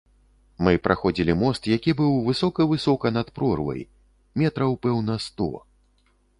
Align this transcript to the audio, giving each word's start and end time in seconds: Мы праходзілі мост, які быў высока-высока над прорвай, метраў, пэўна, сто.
Мы 0.67 0.71
праходзілі 0.87 1.35
мост, 1.41 1.69
які 1.77 1.91
быў 1.99 2.17
высока-высока 2.29 3.07
над 3.19 3.27
прорвай, 3.37 3.87
метраў, 4.43 4.71
пэўна, 4.87 5.23
сто. 5.31 5.49